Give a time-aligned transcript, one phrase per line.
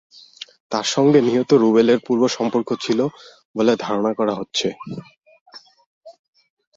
[0.71, 2.99] তাঁদের সঙ্গে নিহত রুবেলের পূর্ব সম্পর্ক ছিল
[3.55, 4.67] বলে ধারণা করা হচ্ছে।